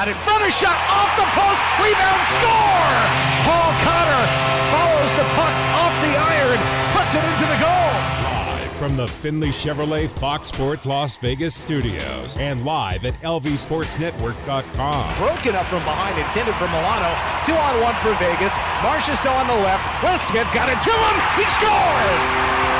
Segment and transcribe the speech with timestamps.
[0.00, 1.60] Out in front of shot off the post.
[1.76, 2.96] Rebound score.
[3.44, 4.24] Paul Cotter
[4.72, 6.56] follows the puck off the iron,
[6.96, 7.92] puts it into the goal.
[8.24, 15.18] Live from the Findlay Chevrolet Fox Sports Las Vegas studios and live at lvsportsnetwork.com.
[15.18, 17.12] Broken up from behind, intended for Milano.
[17.44, 18.52] Two on one for Vegas.
[18.80, 19.84] Marchessault on the left.
[20.02, 21.20] Will Smith got it to him.
[21.36, 22.79] He scores.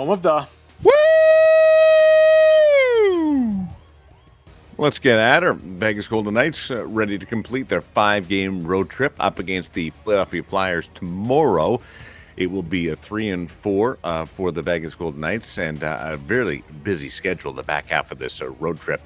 [0.00, 0.46] home of the.
[0.82, 0.90] Woo!
[4.78, 5.52] Let's get at her.
[5.52, 9.90] Vegas Golden Knights uh, ready to complete their five game road trip up against the
[9.90, 11.82] Philadelphia Flyers tomorrow.
[12.38, 16.12] It will be a three and four uh, for the Vegas Golden Knights and uh,
[16.12, 19.02] a very busy schedule the back half of this uh, road trip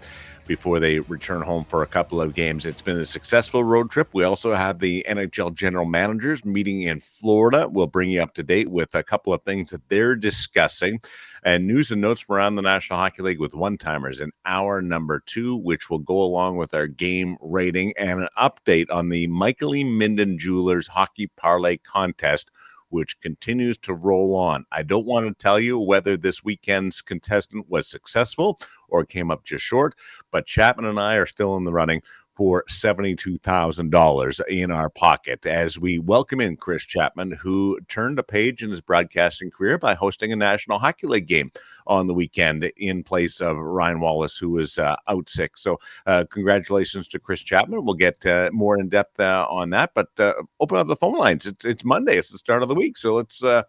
[0.46, 2.66] before they return home for a couple of games.
[2.66, 4.08] It's been a successful road trip.
[4.12, 7.68] We also have the NHL general managers meeting in Florida.
[7.68, 11.00] We'll bring you up to date with a couple of things that they're discussing
[11.44, 14.80] and news and notes from around the National Hockey League with one timers in hour
[14.80, 19.26] number two, which will go along with our game rating and an update on the
[19.26, 19.84] Michael E.
[19.84, 22.50] Minden Jewelers Hockey Parlay Contest
[22.94, 24.64] which continues to roll on.
[24.70, 28.56] I don't want to tell you whether this weekend's contestant was successful
[28.88, 29.96] or came up just short,
[30.30, 32.02] but Chapman and I are still in the running
[32.34, 38.62] for $72,000 in our pocket as we welcome in Chris Chapman, who turned a page
[38.62, 41.52] in his broadcasting career by hosting a National Hockey League game
[41.86, 45.56] on the weekend in place of Ryan Wallace, who was uh, out sick.
[45.56, 47.84] So, uh, congratulations to Chris Chapman.
[47.84, 51.18] We'll get uh, more in depth uh, on that, but uh, open up the phone
[51.18, 51.46] lines.
[51.46, 52.96] It's, it's Monday, it's the start of the week.
[52.96, 53.62] So, let's uh,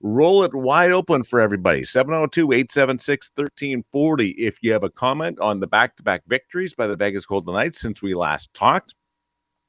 [0.00, 1.82] roll it wide open for everybody.
[1.82, 7.80] 702-876-1340 if you have a comment on the back-to-back victories by the vegas golden knights
[7.80, 8.94] since we last talked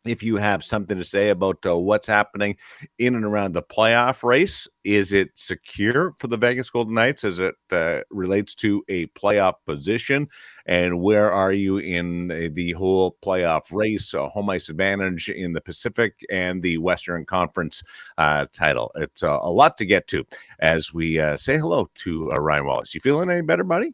[0.06, 2.58] if you have something to say about uh, what's happening
[2.98, 7.40] in and around the playoff race, is it secure for the Vegas Golden Knights as
[7.40, 10.28] it uh, relates to a playoff position?
[10.66, 15.62] And where are you in uh, the whole playoff race, home ice advantage in the
[15.62, 17.84] Pacific and the Western Conference
[18.18, 18.92] uh, title?
[18.96, 20.26] It's uh, a lot to get to
[20.60, 22.96] as we say hello to Ryan Wallace.
[22.96, 23.94] You feeling any better, buddy?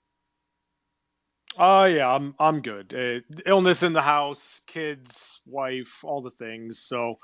[1.57, 2.93] Oh yeah, I'm I'm good.
[2.93, 6.79] Uh, illness in the house, kids, wife, all the things.
[6.79, 7.15] So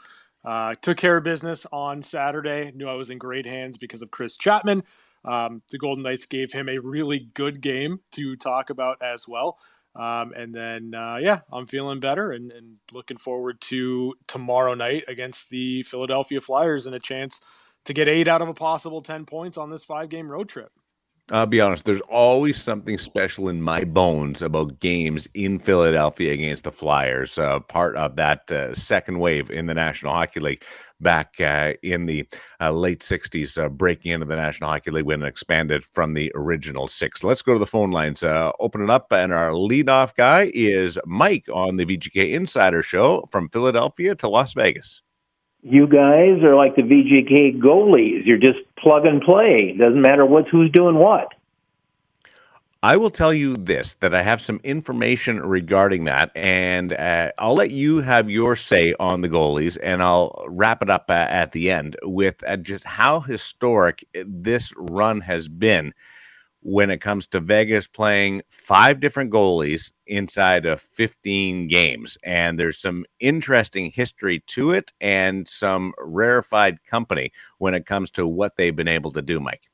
[0.44, 2.72] uh, took care of business on Saturday.
[2.76, 4.84] Knew I was in great hands because of Chris Chapman.
[5.24, 9.58] Um, the Golden Knights gave him a really good game to talk about as well.
[9.96, 15.04] Um, and then uh, yeah, I'm feeling better and, and looking forward to tomorrow night
[15.08, 17.40] against the Philadelphia Flyers and a chance
[17.86, 20.72] to get eight out of a possible ten points on this five game road trip.
[21.32, 26.66] I'll be honest, there's always something special in my bones about games in Philadelphia against
[26.66, 30.66] the Flyers, uh, part of that uh, second wave in the National Hockey League
[31.00, 32.28] back uh, in the
[32.60, 36.30] uh, late 60s, uh, breaking into the National Hockey League when it expanded from the
[36.36, 37.24] original six.
[37.24, 41.00] Let's go to the phone lines, uh, open it up, and our leadoff guy is
[41.06, 45.02] Mike on the VGK Insider Show from Philadelphia to Las Vegas
[45.64, 48.26] you guys are like the VGK goalies.
[48.26, 49.74] You're just plug and play.
[49.78, 51.30] Doesn't matter what's who's doing what.
[52.84, 57.56] I will tell you this that I have some information regarding that, and uh, I'll
[57.56, 61.54] let you have your say on the goalies, and I'll wrap it up uh, at
[61.54, 65.94] the end with uh, just how historic this run has been
[66.64, 72.18] when it comes to Vegas playing five different goalies inside of 15 games.
[72.24, 78.26] And there's some interesting history to it and some rarefied company when it comes to
[78.26, 79.70] what they've been able to do, Mike.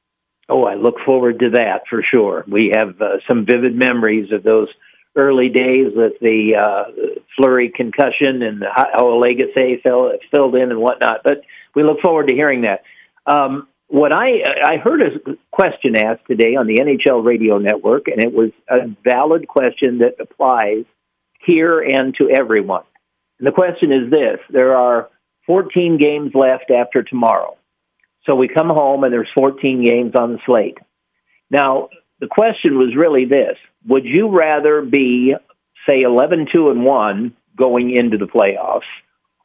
[0.49, 2.43] Oh, I look forward to that for sure.
[2.47, 4.67] We have uh, some vivid memories of those
[5.15, 6.91] early days with the uh,
[7.35, 11.21] Fleury concussion and how Lagacé filled in and whatnot.
[11.23, 11.41] But
[11.75, 12.81] we look forward to hearing that.
[13.31, 14.29] Um, what I
[14.63, 18.87] I heard a question asked today on the NHL radio network, and it was a
[19.03, 20.85] valid question that applies
[21.45, 22.83] here and to everyone.
[23.39, 25.09] And the question is this: There are
[25.47, 27.57] 14 games left after tomorrow,
[28.25, 30.77] so we come home and there's 14 games on the slate.
[31.49, 31.89] Now,
[32.19, 33.57] the question was really this:
[33.87, 35.33] Would you rather be,
[35.89, 38.81] say, 11 2 and one going into the playoffs,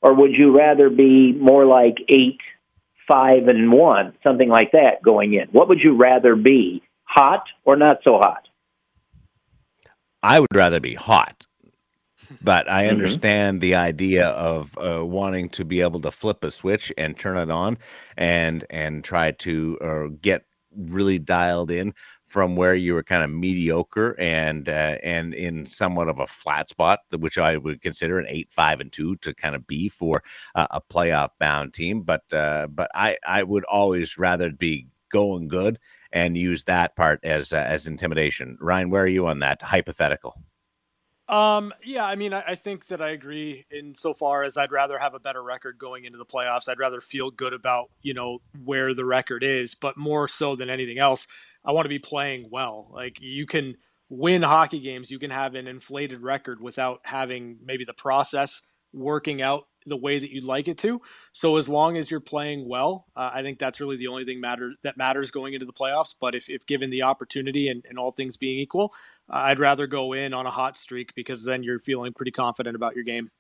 [0.03, 2.41] or would you rather be more like eight?
[3.09, 5.49] Five and one, something like that going in?
[5.53, 8.49] What would you rather be, hot or not so hot?
[10.23, 11.45] I would rather be hot
[12.43, 12.91] but I mm-hmm.
[12.91, 13.61] understand mm-hmm.
[13.63, 17.51] the idea of uh, wanting to be able to flip a switch and turn it
[17.51, 17.79] on
[18.17, 20.45] and and try to uh, get
[20.77, 21.95] really dialed in
[22.35, 26.69] from where you were kind of mediocre and uh, and in somewhat of a flat
[26.69, 30.21] spot, which I would consider an eight five and two to kind of be for
[30.57, 32.03] uh, a playoff bound team.
[32.03, 35.79] But uh, but I I would always rather be going good
[36.11, 38.59] and use that part as uh, as intimidation.
[38.61, 40.35] Ryan, where are you on that hypothetical?
[41.29, 44.71] Um, yeah, I mean, I, I, think that I agree in so far as I'd
[44.71, 46.69] rather have a better record going into the playoffs.
[46.69, 50.69] I'd rather feel good about, you know, where the record is, but more so than
[50.69, 51.27] anything else,
[51.65, 52.89] I want to be playing well.
[52.93, 53.77] Like you can
[54.09, 58.63] win hockey games, you can have an inflated record without having maybe the process
[58.93, 61.01] working out the way that you'd like it to.
[61.33, 64.41] So as long as you're playing well, uh, I think that's really the only thing
[64.41, 66.15] matter that matters going into the playoffs.
[66.19, 68.95] But if, if given the opportunity and, and all things being equal,
[69.31, 72.77] uh, I'd rather go in on a hot streak because then you're feeling pretty confident
[72.77, 73.31] about your game.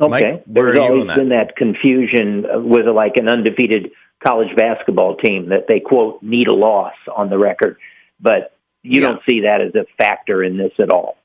[0.00, 1.16] Okay, Mike, there's always that?
[1.16, 3.90] been that confusion with like an undefeated
[4.26, 7.76] college basketball team that they quote need a loss on the record,
[8.20, 9.08] but you yeah.
[9.08, 11.16] don't see that as a factor in this at all.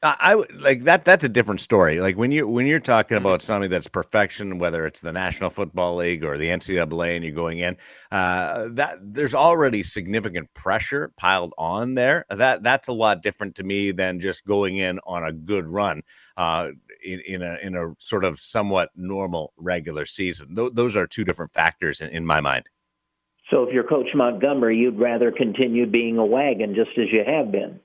[0.00, 1.04] I would like that.
[1.04, 2.00] That's a different story.
[2.00, 3.26] Like when you when you're talking mm-hmm.
[3.26, 7.34] about something that's perfection, whether it's the National Football League or the NCAA, and you're
[7.34, 7.76] going in,
[8.12, 12.26] uh, that there's already significant pressure piled on there.
[12.30, 16.02] That that's a lot different to me than just going in on a good run
[16.36, 16.68] uh,
[17.12, 20.54] in, in a in a sort of somewhat normal regular season.
[20.54, 22.64] Th- those are two different factors in, in my mind.
[23.50, 27.50] So, if you're Coach Montgomery, you'd rather continue being a wagon just as you have
[27.50, 27.80] been.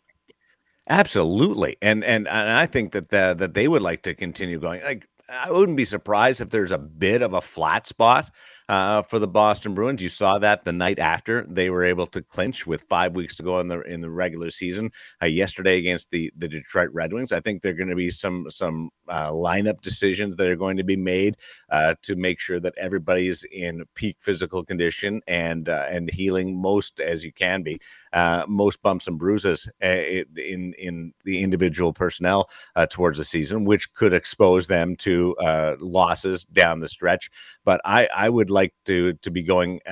[0.89, 4.81] Absolutely, and and and I think that the, that they would like to continue going.
[4.83, 8.29] Like I wouldn't be surprised if there's a bit of a flat spot
[8.69, 10.01] uh, for the Boston Bruins.
[10.01, 13.43] You saw that the night after they were able to clinch with five weeks to
[13.43, 17.31] go in the in the regular season uh, yesterday against the the Detroit Red Wings.
[17.31, 20.77] I think there are going to be some some uh, lineup decisions that are going
[20.77, 21.37] to be made
[21.69, 26.99] uh, to make sure that everybody's in peak physical condition and uh, and healing most
[26.99, 27.79] as you can be.
[28.13, 32.49] Uh, most bumps and bruises in in the individual personnel
[32.89, 35.35] towards the season, which could expose them to
[35.79, 37.29] losses down the stretch.
[37.65, 39.89] But I I would like to to be going uh,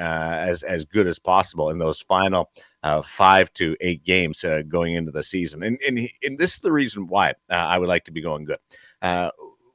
[0.47, 2.49] as as good as possible in those final
[2.83, 5.63] uh, five to eight games uh, going into the season.
[5.63, 8.45] And and, and this is the reason why uh, I would like to be going
[8.45, 8.59] good.
[9.01, 9.31] Uh,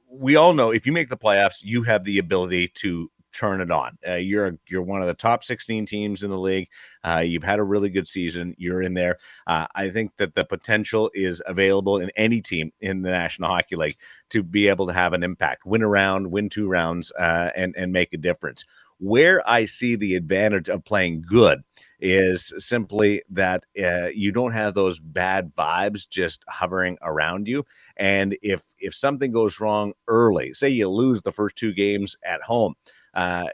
[0.09, 3.71] we all know if you make the playoffs, you have the ability to turn it
[3.71, 3.97] on.
[4.07, 6.67] Uh, you're you're one of the top 16 teams in the league.
[7.05, 8.55] Uh, you've had a really good season.
[8.57, 9.17] You're in there.
[9.45, 13.75] Uh, I think that the potential is available in any team in the National Hockey
[13.75, 13.97] League
[14.31, 17.75] to be able to have an impact, win a round, win two rounds, uh, and
[17.77, 18.65] and make a difference.
[18.99, 21.61] Where I see the advantage of playing good
[21.99, 27.63] is simply that uh, you don't have those bad vibes just hovering around you.
[27.97, 32.41] And if if something goes wrong early, say you lose the first two games at
[32.41, 32.73] home,
[33.13, 33.45] uh,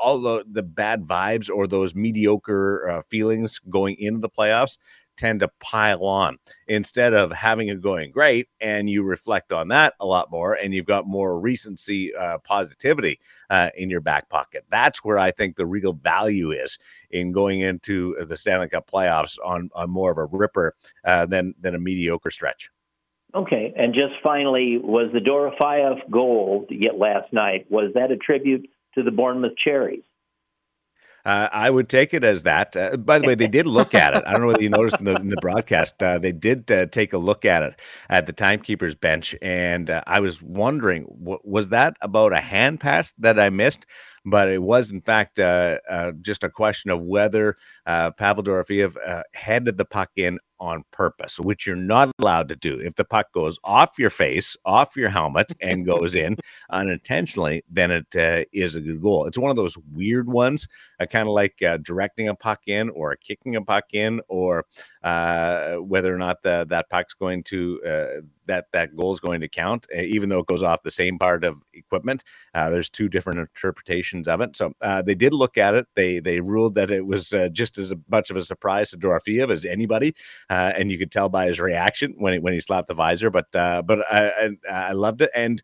[0.00, 4.78] all the, the bad vibes or those mediocre uh, feelings going into the playoffs
[5.20, 9.92] tend to pile on instead of having it going great and you reflect on that
[10.00, 13.20] a lot more and you've got more recency uh, positivity
[13.50, 16.78] uh, in your back pocket that's where i think the real value is
[17.10, 20.74] in going into the stanley cup playoffs on, on more of a ripper
[21.04, 22.70] uh, than than a mediocre stretch
[23.34, 28.66] okay and just finally was the dorofeyev goal yet last night was that a tribute
[28.94, 30.02] to the Bournemouth Cherries.
[31.24, 32.76] Uh, I would take it as that.
[32.76, 34.24] Uh, by the way, they did look at it.
[34.26, 36.02] I don't know whether you noticed in the, in the broadcast.
[36.02, 40.02] Uh, they did uh, take a look at it at the timekeeper's bench, and uh,
[40.06, 43.86] I was wondering, w- was that about a hand pass that I missed?
[44.24, 48.96] But it was in fact uh, uh, just a question of whether uh, Pavel Dorofeyev
[49.06, 52.78] uh, headed the puck in on purpose, which you're not allowed to do.
[52.78, 56.36] If the puck goes off your face, off your helmet, and goes in
[56.70, 59.26] unintentionally, then it uh, is a good goal.
[59.26, 60.68] It's one of those weird ones,
[61.00, 64.66] uh, kind of like directing a puck in or kicking a puck in, or
[65.02, 69.86] whether or not the, that puck's going to that that goal is going to count,
[69.94, 72.24] even though it goes off the same part of equipment.
[72.54, 74.56] there's two different interpretations of it.
[74.56, 75.86] So uh, they did look at it.
[75.94, 79.50] They they ruled that it was uh, just as much of a surprise to Dorofeyev
[79.50, 80.14] as anybody,
[80.48, 83.30] uh, and you could tell by his reaction when he, when he slapped the visor.
[83.30, 85.62] But uh, but I, I, I loved it, and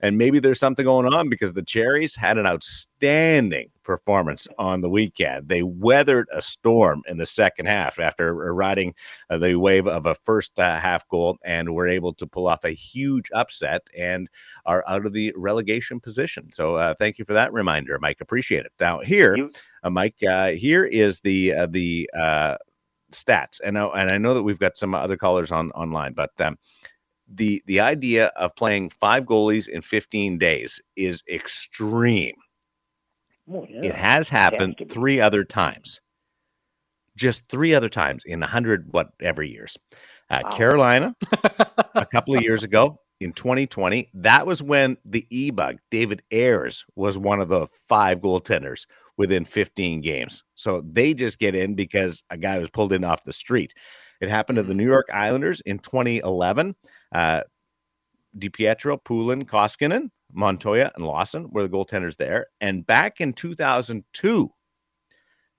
[0.00, 4.90] and maybe there's something going on because the Cherries had an outstanding performance on the
[4.90, 5.48] weekend.
[5.48, 8.94] They weathered a storm in the second half after riding
[9.30, 12.64] uh, the wave of a first uh, half goal and were able to pull off
[12.64, 14.28] a huge upset and
[14.66, 16.50] are out of the relegation position.
[16.52, 18.20] So uh, thank you for that reminder, Mike.
[18.20, 18.72] Appreciate it.
[18.80, 19.50] Now here,
[19.82, 22.10] uh, Mike, uh, here is the uh, the
[23.12, 26.30] stats, and I, and I know that we've got some other callers on online, but
[26.40, 26.58] um,
[27.32, 32.34] the the idea of playing five goalies in 15 days is extreme.
[33.52, 33.82] Oh, yeah.
[33.82, 34.94] It has happened to be.
[34.94, 36.00] three other times.
[37.16, 39.76] Just three other times in a hundred whatever years.
[40.30, 40.50] Uh, Wow.
[40.56, 41.16] Carolina,
[41.94, 46.84] a couple of years ago in 2020, that was when the e bug, David Ayres,
[46.96, 50.42] was one of the five goaltenders within 15 games.
[50.54, 53.72] So they just get in because a guy was pulled in off the street.
[54.20, 56.74] It happened to the New York Islanders in 2011.
[57.16, 57.40] Uh,
[58.38, 62.48] DiPietro, Poulin, Koskinen, Montoya, and Lawson were the goaltenders there.
[62.60, 64.50] And back in 2002,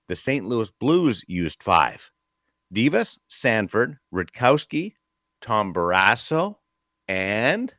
[0.06, 0.46] the St.
[0.46, 2.12] Louis Blues used five.
[2.72, 4.92] Divis, Sanford, Rudkowsky,
[5.40, 6.58] Tom Barrasso,
[7.08, 7.74] and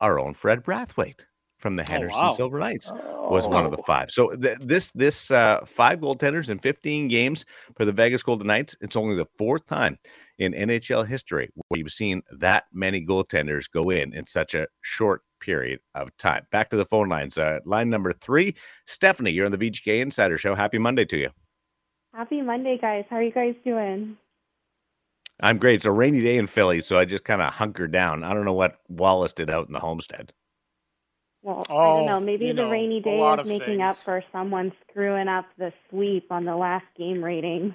[0.00, 1.20] our own Fred Brathwaite
[1.62, 2.30] from the Henderson wow.
[2.32, 3.84] Silver Knights was one of the Oh.
[3.86, 4.10] five.
[4.10, 7.44] So th- this this uh, five goaltenders in 15 games
[7.76, 8.76] for the Vegas Golden Knights.
[8.80, 9.98] It's only the fourth time
[10.38, 15.22] in NHL history where you've seen that many goaltenders go in in such a short
[15.40, 16.44] period of time.
[16.50, 17.38] Back to the phone lines.
[17.38, 18.54] Uh, line number three,
[18.86, 19.30] Stephanie.
[19.30, 20.54] You're on the VGK Insider Show.
[20.54, 21.30] Happy Monday to you.
[22.14, 23.04] Happy Monday, guys.
[23.08, 24.16] How are you guys doing?
[25.40, 25.76] I'm great.
[25.76, 28.22] It's a rainy day in Philly, so I just kind of hunkered down.
[28.22, 30.32] I don't know what Wallace did out in the homestead.
[31.42, 32.20] Well, I Oh, don't know.
[32.20, 36.30] Maybe the know, rainy day is of making up for someone screwing up the sweep
[36.30, 37.74] on the last game rating.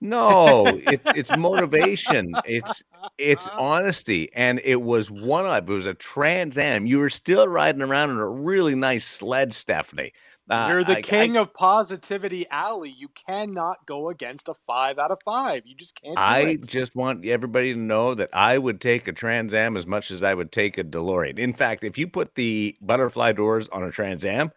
[0.00, 2.38] No, it's it's motivation.
[2.44, 2.82] It's
[3.18, 3.60] it's uh-huh.
[3.60, 6.86] honesty, and it was one of it was a Trans Am.
[6.86, 10.12] You were still riding around in a really nice sled, Stephanie.
[10.48, 12.94] Uh, You're the I- king of positivity alley.
[12.96, 15.62] You cannot go against a five out of five.
[15.66, 16.68] You just can't do I, I it.
[16.68, 20.22] just want everybody to know that I would take a Trans Am as much as
[20.22, 21.38] I would take a DeLorean.
[21.38, 24.50] In fact, if you put the butterfly doors on a Trans Am,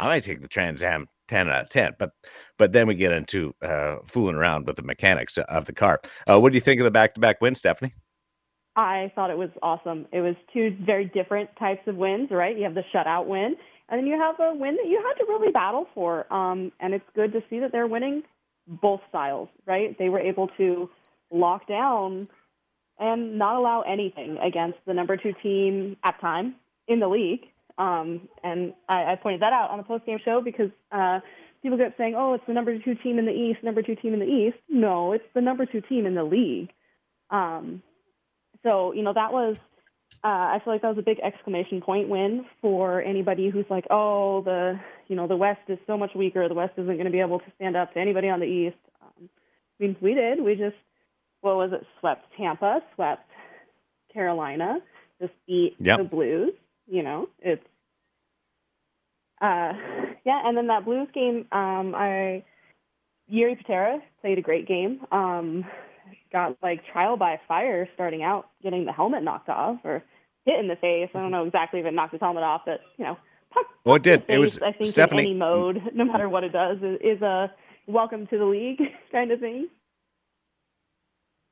[0.00, 1.92] I might take the Trans Am 10 out of 10.
[1.98, 2.10] But
[2.58, 6.00] but then we get into uh, fooling around with the mechanics of the car.
[6.28, 7.94] Uh, what do you think of the back to back win, Stephanie?
[8.76, 10.06] I thought it was awesome.
[10.12, 12.56] It was two very different types of wins, right?
[12.56, 13.54] You have the shutout win,
[13.88, 16.32] and then you have a win that you had to really battle for.
[16.32, 18.22] Um, and it's good to see that they're winning
[18.66, 19.96] both styles, right?
[19.98, 20.88] They were able to
[21.30, 22.28] lock down
[22.98, 26.54] and not allow anything against the number two team at time
[26.88, 27.46] in the league.
[27.76, 31.20] Um, and I, I pointed that out on the post game show because uh,
[31.62, 34.14] people kept saying, "Oh, it's the number two team in the East, number two team
[34.14, 36.70] in the East." No, it's the number two team in the league.
[37.30, 37.82] Um,
[38.62, 39.56] so you know that was
[40.24, 43.86] uh, I feel like that was a big exclamation point win for anybody who's like,
[43.90, 46.48] oh, the you know the West is so much weaker.
[46.48, 48.76] The West isn't going to be able to stand up to anybody on the East.
[49.02, 50.42] Um, I mean, we did.
[50.42, 50.76] We just
[51.42, 51.86] what was it?
[52.00, 53.28] Swept Tampa, swept
[54.12, 54.78] Carolina,
[55.20, 55.98] just beat Yep.
[55.98, 56.54] the Blues.
[56.88, 57.64] You know, it's
[59.42, 59.74] uh,
[60.24, 60.42] yeah.
[60.48, 62.44] And then that Blues game, um, I
[63.30, 65.00] Jiri Patera played a great game.
[65.12, 65.64] Um,
[66.34, 70.02] got like trial by fire starting out, getting the helmet knocked off or
[70.44, 71.08] hit in the face.
[71.14, 73.16] I don't know exactly if it knocked his helmet off, but you know,
[73.50, 74.26] puck, Well, it did.
[74.26, 76.98] the It was- I think Stephanie- in any mode, no matter what it does, is,
[77.02, 77.50] is a
[77.86, 79.68] welcome to the league kind of thing.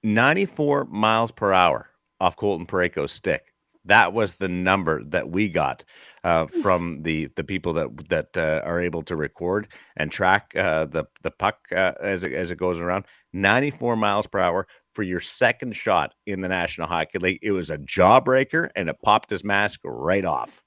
[0.02, 1.88] 94 miles per hour
[2.20, 3.54] off Colton Parayko's stick.
[3.84, 5.84] That was the number that we got
[6.22, 10.84] uh, from the the people that that uh, are able to record and track uh,
[10.84, 13.04] the the puck uh, as it, as it goes around.
[13.32, 17.38] 94 miles per hour for your second shot in the National Hockey League.
[17.42, 20.62] It was a jawbreaker and it popped his mask right off.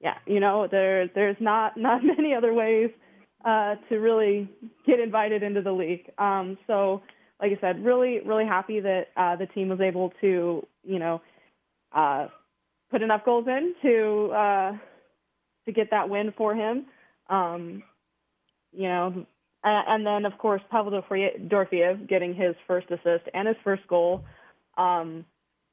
[0.00, 2.90] yeah, you know, there there's not not many other ways
[3.44, 4.48] uh, to really
[4.86, 6.10] get invited into the league.
[6.18, 7.02] Um, so,
[7.40, 11.20] like I said, really really happy that uh, the team was able to you know
[11.92, 12.28] uh,
[12.90, 14.72] put enough goals in to uh,
[15.66, 16.86] to get that win for him.
[17.28, 17.82] Um,
[18.72, 19.26] you know,
[19.64, 23.86] a- and then of course Pavel Dorfie- Dorfiev getting his first assist and his first
[23.88, 24.24] goal.
[24.76, 25.24] Um,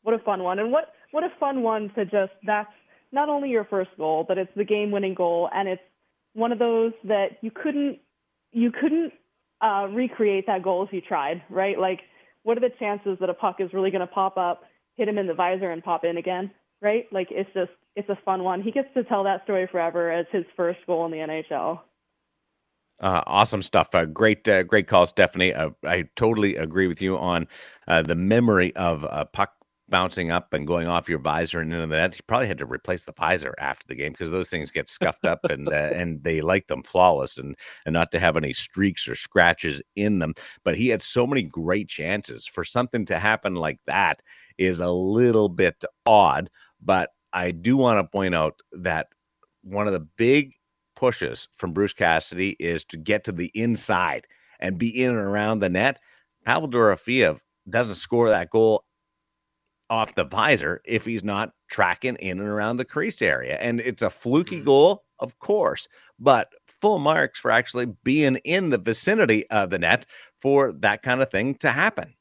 [0.04, 2.72] what a fun one, and what what a fun one to just that's
[3.12, 5.82] not only your first goal, but it's the game-winning goal, and it's
[6.34, 8.00] one of those that you couldn't
[8.52, 9.14] you couldn't
[9.62, 11.78] uh, recreate that goal if you tried, right?
[11.80, 12.02] Like,
[12.44, 14.64] what are the chances that a puck is really going to pop up,
[14.96, 16.52] hit him in the visor, and pop in again,
[16.82, 17.06] right?
[17.12, 18.62] Like, it's just it's a fun one.
[18.62, 21.80] He gets to tell that story forever as his first goal in the NHL.
[23.00, 23.94] Uh, awesome stuff.
[23.94, 25.54] Uh, great, uh, great call, Stephanie.
[25.54, 27.48] Uh, I totally agree with you on
[27.88, 29.52] uh, the memory of a puck
[29.90, 32.16] bouncing up and going off your visor and into the net.
[32.16, 35.26] You probably had to replace the visor after the game because those things get scuffed
[35.26, 39.08] up and uh, and they like them flawless and and not to have any streaks
[39.08, 40.34] or scratches in them.
[40.64, 44.22] But he had so many great chances for something to happen like that
[44.58, 46.50] is a little bit odd.
[46.82, 49.08] But I do want to point out that
[49.64, 50.54] one of the big
[50.98, 54.26] pushes from Bruce Cassidy is to get to the inside
[54.60, 56.00] and be in and around the net,
[56.44, 57.40] Pavel Dorofeyev
[57.70, 58.84] doesn't score that goal
[59.92, 63.58] off the visor if he's not tracking in and around the crease area.
[63.62, 64.66] And it's a fluky mm-hmm.
[64.66, 65.88] goal, of course,
[66.20, 70.08] but full marks for actually being in the vicinity of the net
[70.42, 72.14] for that kind of thing to happen.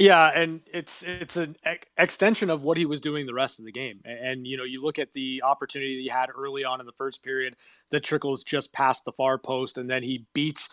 [0.00, 3.66] Yeah, and it's it's an ex- extension of what he was doing the rest of
[3.66, 4.02] the game.
[4.04, 6.86] And, and, you know, you look at the opportunity that he had early on in
[6.86, 7.56] the first period
[7.92, 10.70] that trickles just past the far post, and then he beats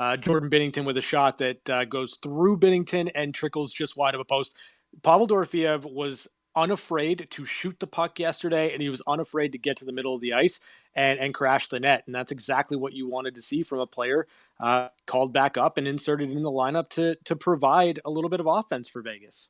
[0.00, 4.14] uh, Jordan Binnington with a shot that uh, goes through Binnington and trickles just wide
[4.14, 4.56] of a post.
[5.02, 9.78] Pavel Dorofeyev was unafraid to shoot the puck yesterday, and he was unafraid to get
[9.78, 10.60] to the middle of the ice
[10.94, 12.04] and and crash the net.
[12.06, 14.26] And that's exactly what you wanted to see from a player
[14.60, 18.40] uh, called back up and inserted in the lineup to to provide a little bit
[18.40, 19.48] of offense for Vegas.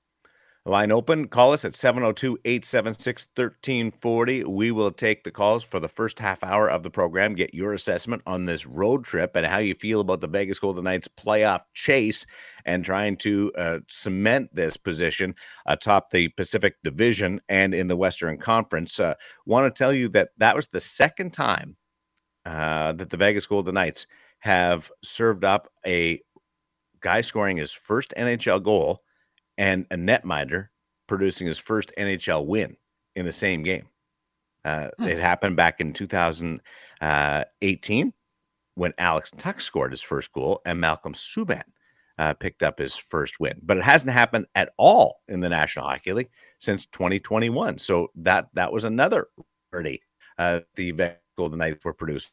[0.65, 1.27] Line open.
[1.27, 4.45] Call us at 702 876 1340.
[4.45, 7.35] We will take the calls for the first half hour of the program.
[7.35, 10.85] Get your assessment on this road trip and how you feel about the Vegas Golden
[10.85, 12.25] Knights playoff chase
[12.65, 15.35] and trying to uh, cement this position
[15.67, 19.01] atop the Pacific Division and in the Western Conference.
[19.01, 19.15] Uh,
[19.47, 21.77] Want to tell you that that was the second time
[22.47, 24.07] uh, that the Vegas Golden Knights
[24.39, 26.21] have served up a
[27.01, 29.03] guy scoring his first NHL goal
[29.59, 30.69] and a netminder
[31.07, 32.75] producing his first NHL win
[33.17, 33.89] in the same game.
[34.65, 35.05] Uh, hmm.
[35.05, 38.13] It happened back in 2018
[38.75, 41.63] when Alex Tuch scored his first goal and Malcolm Subban
[42.19, 43.59] uh, picked up his first win.
[43.63, 47.79] But it hasn't happened at all in the National Hockey League since 2021.
[47.79, 49.27] So that that was another
[49.71, 50.03] party
[50.39, 50.93] uh, the
[51.37, 52.33] Golden Knights were producing.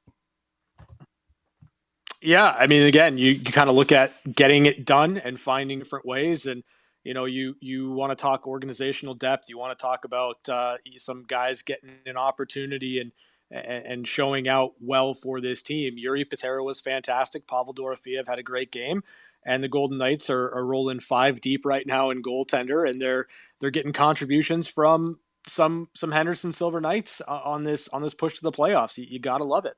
[2.22, 5.80] Yeah, I mean, again, you, you kind of look at getting it done and finding
[5.80, 6.64] different ways and–
[7.10, 10.78] you know you you want to talk organizational depth you want to talk about uh,
[10.98, 13.12] some guys getting an opportunity and
[13.51, 15.96] and showing out well for this team.
[15.98, 17.48] Jiri Patera was fantastic.
[17.48, 19.01] Pavel Dorofeyev had a great game,
[19.44, 23.25] and the Golden Knights are, are rolling five deep right now in goaltender, and they're
[23.60, 28.36] they're getting contributions from some some Henderson Silver Knights uh, on this on this push
[28.36, 29.00] to the playoffs.
[29.00, 29.78] You, you gotta love it.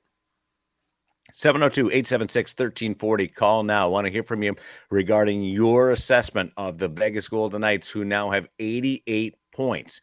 [1.34, 3.28] 702 876 1340.
[3.28, 3.86] Call now.
[3.86, 4.56] I want to hear from you
[4.90, 10.02] regarding your assessment of the Vegas Golden Knights, who now have 88 points.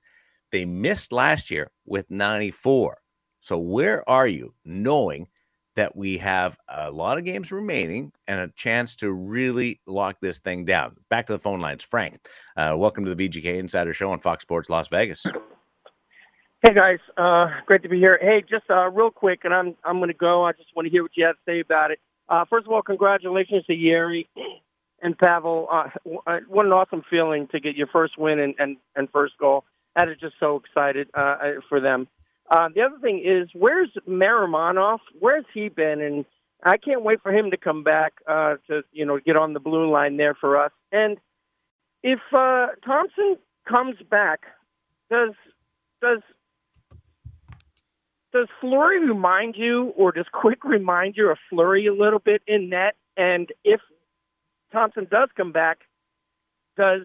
[0.52, 2.98] They missed last year with 94.
[3.40, 5.28] So, where are you knowing
[5.76, 10.40] that we have a lot of games remaining and a chance to really lock this
[10.40, 10.96] thing down?
[11.08, 11.84] Back to the phone lines.
[11.84, 12.18] Frank,
[12.56, 15.24] uh, welcome to the VGK Insider Show on Fox Sports Las Vegas.
[16.60, 18.18] Hey guys, uh, great to be here.
[18.20, 20.44] Hey, just uh, real quick, and I'm I'm going to go.
[20.44, 22.00] I just want to hear what you have to say about it.
[22.28, 24.26] Uh, first of all, congratulations to Jiri
[25.00, 25.68] and Pavel.
[25.70, 25.90] Uh,
[26.26, 29.66] uh, what an awesome feeling to get your first win and and, and first goal.
[29.94, 31.36] That is just so excited uh,
[31.68, 32.08] for them.
[32.50, 34.98] Uh, the other thing is, where's Miromanov?
[35.20, 36.00] Where's he been?
[36.00, 36.24] And
[36.64, 39.60] I can't wait for him to come back uh, to you know get on the
[39.60, 40.72] blue line there for us.
[40.90, 41.18] And
[42.02, 44.40] if uh, Thompson comes back,
[45.08, 45.34] does
[46.02, 46.18] does
[48.32, 52.68] does Fleury remind you, or does Quick remind you of Fleury a little bit in
[52.68, 52.94] net?
[53.16, 53.80] And if
[54.72, 55.78] Thompson does come back,
[56.76, 57.02] does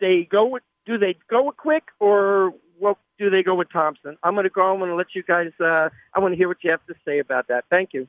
[0.00, 0.62] they go with?
[0.86, 4.16] Do they go with Quick, or what do they go with Thompson?
[4.22, 4.72] I'm going to go.
[4.72, 5.50] I'm going to let you guys.
[5.60, 7.64] Uh, I want to hear what you have to say about that.
[7.70, 8.08] Thank you.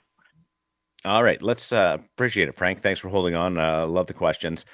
[1.05, 2.81] All right, let's uh, appreciate it, Frank.
[2.81, 3.57] Thanks for holding on.
[3.57, 4.65] Uh, love the questions.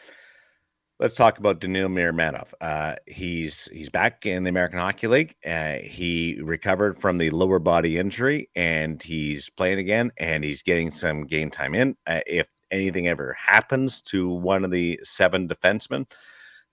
[0.98, 2.54] Let's talk about Daniil Miromanov.
[2.62, 5.36] Uh, he's he's back in the American Hockey League.
[5.46, 10.12] Uh, he recovered from the lower body injury, and he's playing again.
[10.18, 11.98] And he's getting some game time in.
[12.08, 16.06] Uh, if anything ever happens to one of the seven defensemen,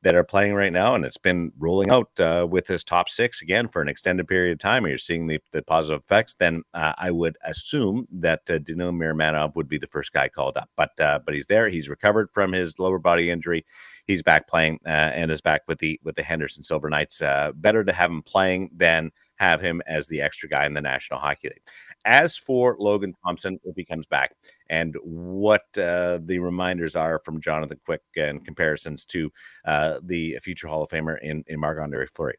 [0.02, 3.40] that are playing right now, and it's been rolling out uh, with his top six
[3.40, 4.84] again for an extended period of time.
[4.84, 6.34] And you're seeing the, the positive effects.
[6.34, 10.56] Then uh, I would assume that uh, Daniil Miromanov would be the first guy called
[10.56, 10.68] up.
[10.76, 11.68] But uh, but he's there.
[11.68, 13.64] He's recovered from his lower body injury.
[14.06, 17.22] He's back playing uh, and is back with the with the Henderson Silver Knights.
[17.22, 20.80] Uh, better to have him playing than have him as the extra guy in the
[20.80, 21.62] National Hockey League.
[22.04, 24.34] As for Logan Thompson, if he comes back,
[24.70, 29.30] and what uh, the reminders are from Jonathan Quick and comparisons to
[29.64, 32.36] uh, the future Hall of Famer in, in Marc Andre Fleury.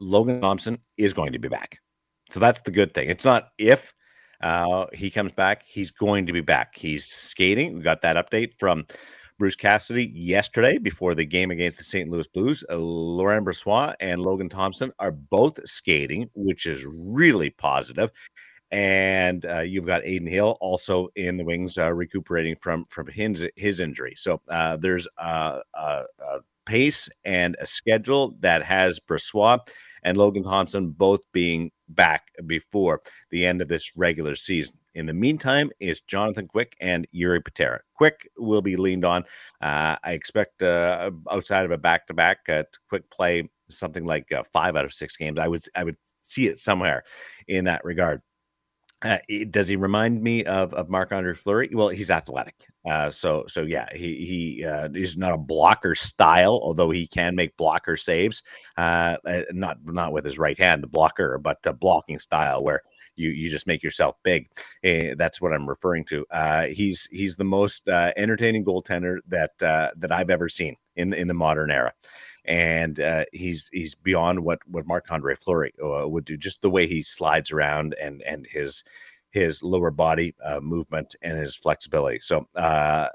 [0.00, 1.78] Logan Thompson is going to be back.
[2.30, 3.08] So that's the good thing.
[3.10, 3.94] It's not if
[4.42, 6.76] uh, he comes back, he's going to be back.
[6.76, 7.76] He's skating.
[7.76, 8.86] We got that update from
[9.38, 12.08] Bruce Cassidy yesterday before the game against the St.
[12.08, 12.64] Louis Blues.
[12.70, 18.10] Uh, Laurent Brossoit and Logan Thompson are both skating, which is really positive.
[18.70, 23.46] And uh, you've got Adin Hill also in the wings, uh, recuperating from from his
[23.56, 24.14] his injury.
[24.16, 29.68] So uh, there's a, a, a, pace and a schedule that has Brossoit
[30.02, 34.74] and Logan Thompson both being back before the end of this regular season.
[34.94, 37.80] In the meantime, it's Jonathan Quick and Jiri Patera.
[37.94, 39.24] Quick will be leaned on.
[39.60, 42.48] Uh, I expect uh, outside of a back to back,
[42.88, 45.38] Quick play something like uh, five out of six games.
[45.38, 47.04] I would I would see it somewhere
[47.48, 48.22] in that regard.
[49.04, 49.18] Uh,
[49.50, 51.68] does he remind me of of Marc Andre Fleury?
[51.72, 52.54] Well, he's athletic,
[52.88, 57.34] uh, so so yeah, he he uh, he's not a blocker style, although he can
[57.34, 58.42] make blocker saves.
[58.78, 62.80] Uh, uh, not not with his right hand, the blocker, but the blocking style where
[63.16, 64.48] you you just make yourself big.
[64.82, 66.24] Uh, that's what I'm referring to.
[66.30, 71.12] Uh, he's he's the most uh, entertaining goaltender that uh, that I've ever seen in
[71.12, 71.92] in the modern era
[72.44, 76.36] and uh, he's he's beyond what what Marc Andre Fleury uh, would do.
[76.36, 78.84] Just the way he slides around and and his
[79.30, 82.20] his lower body uh, movement and his flexibility.
[82.20, 83.08] So uh,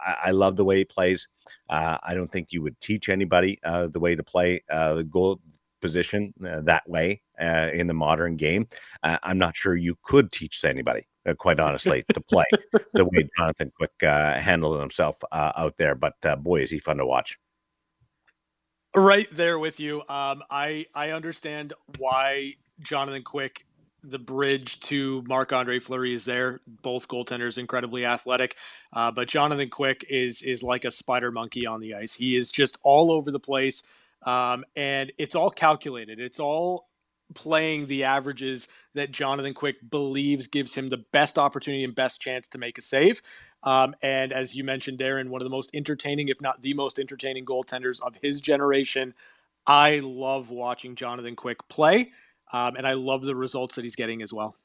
[0.00, 1.28] I, I, love the way he plays.
[1.70, 5.40] Uh, I don't think you would teach anybody uh, the way to play the goal
[5.80, 8.66] position that way in the modern game.
[9.04, 11.06] I'm not sure you could teach anybody.
[11.38, 12.46] quite honestly, to play
[12.92, 17.38] the way Jonathan Quick handled himself out there, but boy, is he fun to watch.
[18.94, 20.00] Right there with you.
[20.10, 23.64] Um, I I understand why Jonathan Quick,
[24.04, 26.60] the bridge to Marc Andre Fleury is there.
[26.66, 28.56] Both goaltenders incredibly athletic,
[28.92, 32.14] uh, but Jonathan Quick is is like a spider monkey on the ice.
[32.14, 33.82] He is just all over the place,
[34.26, 36.20] um, and it's all calculated.
[36.20, 36.90] It's all
[37.34, 42.46] playing the averages that Jonathan Quick believes gives him the best opportunity and best chance
[42.48, 43.22] to make a save.
[43.64, 46.98] Um, and as you mentioned, Darren, one of the most entertaining, if not the most
[46.98, 49.14] entertaining goaltenders of his generation.
[49.66, 52.10] I love watching Jonathan Quick play,
[52.52, 54.56] um, and I love the results that he's getting as well.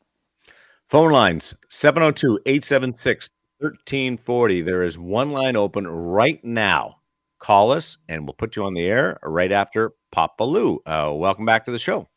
[0.89, 3.29] Phone lines 702 876
[3.59, 4.61] 1340.
[4.61, 6.97] There is one line open right now.
[7.39, 10.81] Call us, and we'll put you on the air right after Papa Lou.
[10.85, 12.07] Uh, welcome back to the show.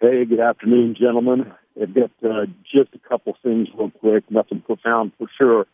[0.00, 1.52] Hey, good afternoon, gentlemen.
[1.80, 5.66] I've got uh, just a couple things real quick, nothing profound for sure.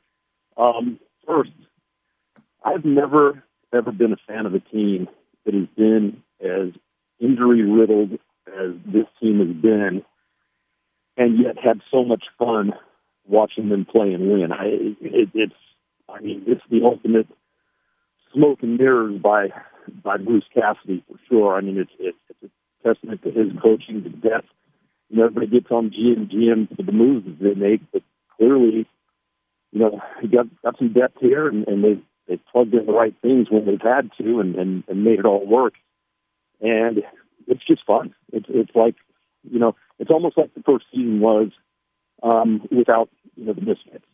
[0.56, 1.50] Um, first,
[2.64, 5.08] I've never, ever been a fan of a team
[5.44, 6.72] that has been as
[7.18, 8.12] injury riddled
[8.46, 10.02] as this team has been,
[11.16, 12.72] and yet had so much fun
[13.26, 14.52] watching them play and win.
[14.52, 15.52] I, it, it's,
[16.08, 17.28] I mean, it's the ultimate
[18.32, 19.48] smoke and mirrors by
[20.02, 21.56] by Bruce Cassidy for sure.
[21.56, 22.52] I mean, it's it's, it's
[22.84, 24.48] a testament to his coaching, the depth.
[25.10, 28.02] You know, everybody gets on GM GM for the moves they make, but
[28.36, 28.86] clearly,
[29.72, 32.92] you know, he got got some depth here, and, and they they plugged in the
[32.92, 35.74] right things when they've had to, and, and and made it all work.
[36.60, 37.02] And
[37.48, 38.14] it's just fun.
[38.32, 38.94] It's it's like,
[39.50, 41.50] you know, it's almost like the first season was
[42.22, 44.04] um, without you know the misfits.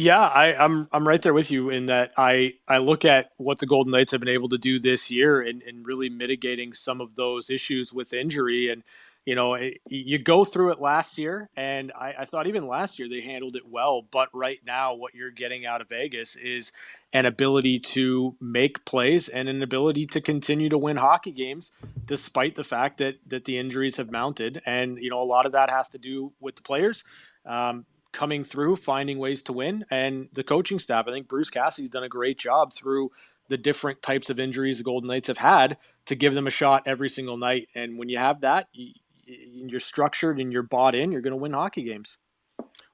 [0.00, 3.32] Yeah, I, am I'm, I'm right there with you in that I I look at
[3.36, 6.72] what the Golden Knights have been able to do this year and, and really mitigating
[6.72, 8.70] some of those issues with injury.
[8.70, 8.84] And
[9.24, 13.00] you know it, you go through it last year and I, I thought even last
[13.00, 14.02] year they handled it well.
[14.08, 16.70] But right now what you're getting out of Vegas is
[17.12, 21.72] an ability to make plays and an ability to continue to win hockey games
[22.04, 24.62] despite the fact that that the injuries have mounted.
[24.64, 27.02] And you know a lot of that has to do with the players.
[27.44, 31.06] Um, coming through, finding ways to win, and the coaching staff.
[31.08, 33.10] I think Bruce Cassidy's done a great job through
[33.48, 36.82] the different types of injuries the Golden Knights have had to give them a shot
[36.86, 37.68] every single night.
[37.74, 38.92] And when you have that, you,
[39.24, 41.12] you're structured and you're bought in.
[41.12, 42.18] You're going to win hockey games.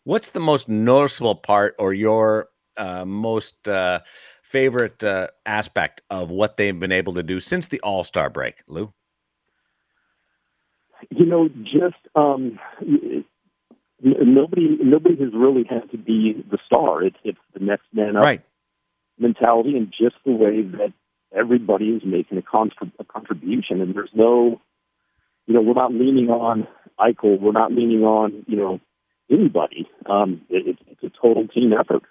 [0.05, 4.01] What's the most noticeable part, or your uh, most uh,
[4.43, 8.57] favorite uh, aspect of what they've been able to do since the All Star break,
[8.67, 8.93] Lou?
[11.11, 12.59] You know, just um,
[14.05, 17.03] nobody nobody has really had to be the star.
[17.03, 18.43] It's it's the next man up right.
[19.19, 20.93] mentality, and just the way that
[21.35, 23.81] everybody is making a, contrib- a contribution.
[23.81, 24.61] And there's no,
[25.47, 26.69] you know, we're not leaning on
[27.01, 27.41] Eichel.
[27.41, 28.81] We're not leaning on you know
[29.31, 29.89] anybody.
[30.07, 32.03] Um, it, it's a total team effort.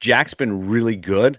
[0.00, 1.38] Jack's been really good.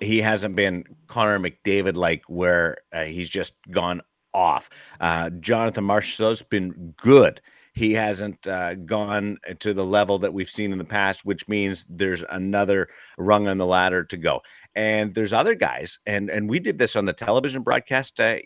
[0.00, 4.02] He hasn't been Connor McDavid like where uh, he's just gone
[4.34, 4.68] off.
[5.00, 7.40] Uh, Jonathan Marchessault's been good
[7.72, 11.86] he hasn't uh, gone to the level that we've seen in the past, which means
[11.88, 14.40] there's another rung on the ladder to go.
[14.74, 18.36] And there's other guys, and and we did this on the television broadcast uh,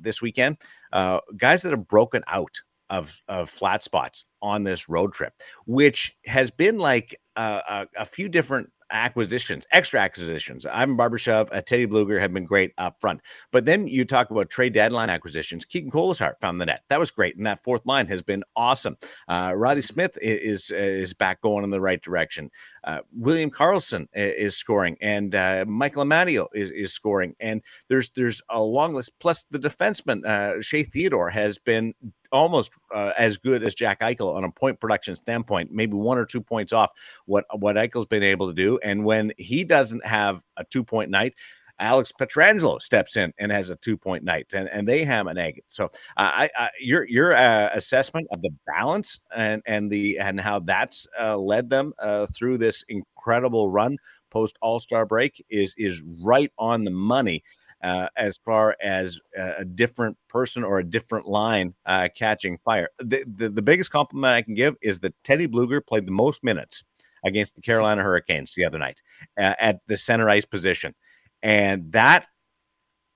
[0.00, 0.58] this weekend.
[0.92, 2.54] Uh, guys that have broken out
[2.90, 5.32] of of flat spots on this road trip,
[5.66, 10.66] which has been like a, a few different acquisitions, extra acquisitions.
[10.66, 13.20] Ivan Barbashev, uh, Teddy Blueger have been great up front.
[13.50, 15.64] But then you talk about trade deadline acquisitions.
[15.64, 16.82] Keegan Kolesar found the net.
[16.88, 17.36] That was great.
[17.36, 18.96] And that fourth line has been awesome.
[19.28, 22.50] Uh, Reilly Smith is, is back going in the right direction.
[22.84, 27.34] Uh, William Karlsson is scoring, and uh, Michael Amadio is, is scoring.
[27.40, 29.12] And there's there's a long list.
[29.20, 31.94] Plus, the defenseman, uh, Shea Theodore, has been
[32.32, 36.24] almost uh, as good as Jack Eichel on a point production standpoint, maybe one or
[36.24, 36.90] two points off
[37.26, 38.78] what what Eichel's been able to do.
[38.82, 41.34] And when he doesn't have a two point night,
[41.78, 45.36] Alex Pietrangelo steps in and has a two point night, and, and they have an
[45.36, 45.62] egg.
[45.66, 50.40] So, uh, I, I, your your uh, assessment of the balance and and the and
[50.40, 53.96] how that's uh, led them uh, through this incredible run
[54.30, 57.42] post All Star break is is right on the money
[57.82, 62.88] uh, as far as a different person or a different line uh, catching fire.
[62.98, 66.44] The, the, the biggest compliment I can give is that Teddy Blueger played the most
[66.44, 66.84] minutes
[67.24, 69.00] against the Carolina Hurricanes the other night
[69.38, 70.94] uh, at the center ice position,
[71.42, 72.26] and that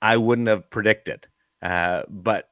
[0.02, 1.26] I wouldn't have predicted.
[1.62, 2.48] Uh, but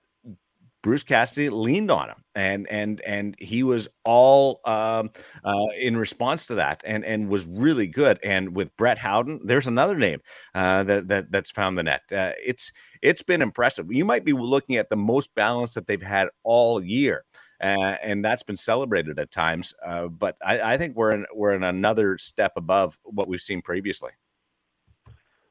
[0.84, 5.10] Bruce Cassidy leaned on him, and and and he was all um,
[5.42, 8.20] uh, in response to that, and and was really good.
[8.22, 10.20] And with Brett Howden, there's another name
[10.54, 12.02] uh, that that that's found the net.
[12.12, 12.70] Uh, it's
[13.00, 13.90] it's been impressive.
[13.90, 17.24] You might be looking at the most balance that they've had all year.
[17.62, 21.54] Uh, and that's been celebrated at times, uh, but I, I think we're in we're
[21.54, 24.10] in another step above what we've seen previously.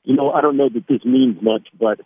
[0.03, 2.01] You know, I don't know that this means much, but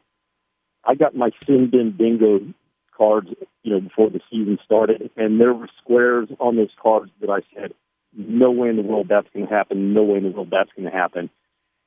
[0.85, 2.53] I got my sin bin bingo
[2.97, 3.29] cards,
[3.63, 7.41] you know, before the season started, and there were squares on those cards that I
[7.53, 7.73] said,
[8.13, 9.93] "No way in the world that's going to happen.
[9.93, 11.29] No way in the world that's going to happen."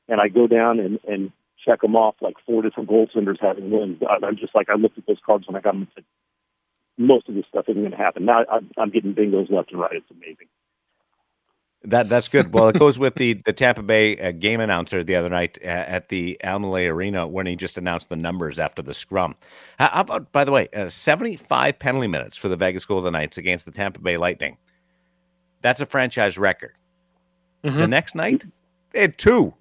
[0.08, 1.32] And I go down and and
[1.64, 4.00] check them off, like four different goaltenders having wins.
[4.08, 6.04] I'm just like, I looked at those cards when I got them and said,
[6.96, 8.44] "Most of this stuff isn't going to happen." Now
[8.78, 9.92] I'm getting bingos left and right.
[9.92, 10.48] It's amazing.
[11.84, 12.52] That that's good.
[12.52, 15.68] Well, it goes with the the Tampa Bay uh, game announcer the other night uh,
[15.68, 19.34] at the Amalie Arena when he just announced the numbers after the scrum.
[19.78, 23.38] How about, by the way, uh, seventy five penalty minutes for the Vegas Golden Knights
[23.38, 24.58] against the Tampa Bay Lightning.
[25.62, 26.74] That's a franchise record.
[27.64, 27.78] Mm-hmm.
[27.78, 28.44] The next night,
[28.92, 29.54] they had two.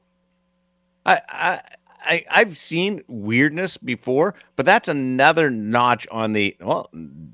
[1.06, 1.62] I, I
[2.02, 6.56] I, I've seen weirdness before, but that's another notch on the.
[6.60, 6.90] Well,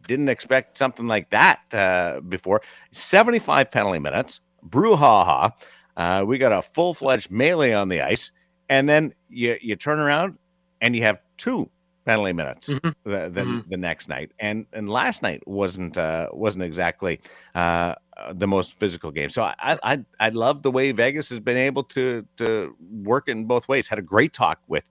[0.08, 2.62] didn't expect something like that uh, before.
[2.92, 5.52] Seventy-five penalty minutes, brouhaha.
[5.98, 8.32] Uh, we got a full fledged melee on the ice,
[8.70, 10.38] and then you you turn around
[10.82, 11.70] and you have two
[12.06, 12.90] penalty minutes mm-hmm.
[13.10, 13.70] the, the, mm-hmm.
[13.70, 17.20] the, next night, and and last night wasn't uh, wasn't exactly
[17.56, 17.96] uh,
[18.34, 19.30] the most physical game.
[19.30, 23.46] So I I I love the way Vegas has been able to to work in
[23.46, 23.88] both ways.
[23.88, 24.86] Had a great talk with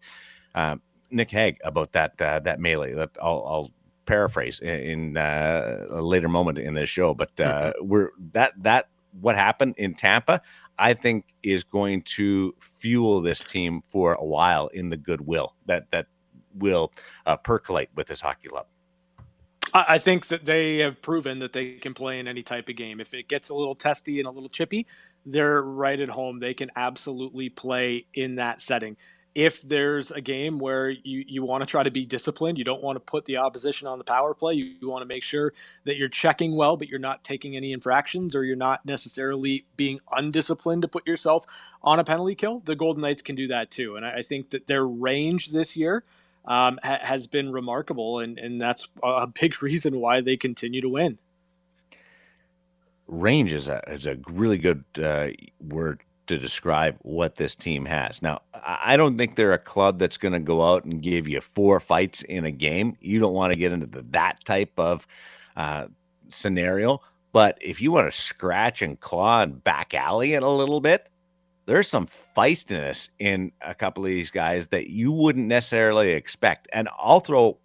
[0.55, 0.77] uh,
[1.11, 2.95] Nick Hague about that uh, that melee.
[2.95, 3.71] That I'll, I'll
[4.07, 7.89] paraphrase in, in uh, a later moment in this show, but uh, mm-hmm.
[7.89, 8.89] we're that that
[9.21, 10.41] what happened in Tampa,
[10.79, 15.91] I think is going to fuel this team for a while in the goodwill that
[15.93, 16.07] that
[16.55, 16.93] will
[17.27, 18.67] uh, percolate with this hockey club.
[19.77, 23.01] I think that they have proven that they can play in any type of game.
[23.01, 24.87] If it gets a little testy and a little chippy,
[25.27, 26.39] they're right at home.
[26.39, 28.97] They can absolutely play in that setting
[29.35, 32.83] if there's a game where you, you want to try to be disciplined, you don't
[32.83, 34.55] want to put the opposition on the power play.
[34.55, 35.53] You, you, want to make sure
[35.85, 40.01] that you're checking well, but you're not taking any infractions or you're not necessarily being
[40.13, 41.45] undisciplined to put yourself
[41.83, 42.61] on a penalty kill.
[42.61, 43.97] The Golden Knights can do that too.
[43.97, 46.05] And I, I think that their range this year
[46.45, 48.21] um, ha- has been remarkable.
[48.21, 51.19] And, and that's a big reason why they continue to win.
[53.09, 55.29] Range is a, is a really good uh,
[55.61, 58.23] word to describe what this team has.
[58.23, 61.41] Now, I don't think they're a club that's going to go out and give you
[61.41, 62.97] four fights in a game.
[63.01, 65.07] You don't want to get into the, that type of
[65.57, 65.87] uh,
[66.29, 67.01] scenario.
[67.33, 71.11] But if you want to scratch and claw and back alley it a little bit,
[71.67, 76.69] there's some feistiness in a couple of these guys that you wouldn't necessarily expect.
[76.73, 77.59] And I'll throw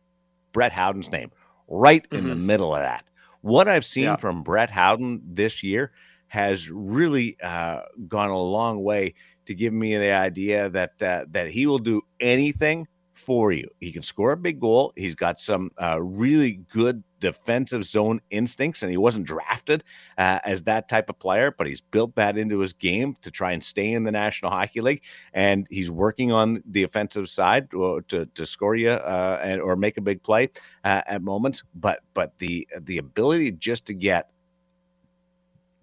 [0.53, 1.31] Brett Howden's name
[1.67, 2.29] right in mm-hmm.
[2.29, 3.05] the middle of that.
[3.41, 4.15] What I've seen yeah.
[4.15, 5.91] from Brett Howden this year
[6.29, 9.13] has really uh, gone a long way
[9.45, 12.87] to give me the idea that uh, that he will do anything
[13.19, 13.67] for you.
[13.79, 14.93] He can score a big goal.
[14.95, 19.83] He's got some uh, really good defensive zone instincts, and he wasn't drafted
[20.17, 23.51] uh, as that type of player, but he's built that into his game to try
[23.51, 25.03] and stay in the National Hockey League.
[25.33, 29.75] And he's working on the offensive side to to, to score you uh, and or
[29.75, 30.49] make a big play
[30.85, 31.63] uh, at moments.
[31.75, 34.29] But but the the ability just to get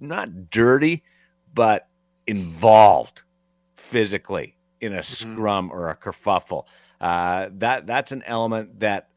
[0.00, 1.02] not dirty,
[1.54, 1.88] but
[2.26, 3.22] involved
[3.76, 5.32] physically in a mm-hmm.
[5.32, 6.64] scrum or a kerfuffle.
[7.00, 9.08] Uh, that that's an element that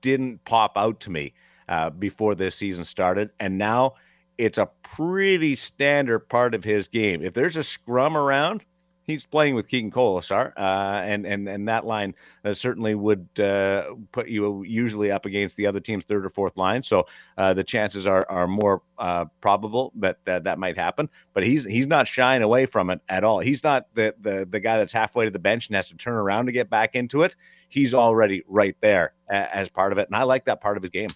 [0.00, 1.34] didn't pop out to me
[1.68, 3.94] uh, before this season started, and now
[4.38, 7.22] it's a pretty standard part of his game.
[7.24, 8.64] If there's a scrum around,
[9.08, 13.94] he's playing with Keegan Kolesar, uh, and and and that line uh, certainly would uh,
[14.12, 16.84] put you usually up against the other team's third or fourth line.
[16.84, 21.08] So uh, the chances are are more uh, probable that, that that might happen.
[21.32, 23.40] But he's he's not shying away from it at all.
[23.40, 26.14] He's not the the the guy that's halfway to the bench and has to turn
[26.14, 27.34] around to get back into it.
[27.68, 30.90] He's already right there as part of it, and I like that part of his
[30.90, 31.10] game.